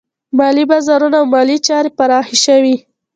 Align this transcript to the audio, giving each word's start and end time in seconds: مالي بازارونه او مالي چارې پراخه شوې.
مالي 0.37 0.63
بازارونه 0.71 1.17
او 1.21 1.25
مالي 1.33 1.57
چارې 1.67 1.89
پراخه 1.97 2.35
شوې. 2.45 2.75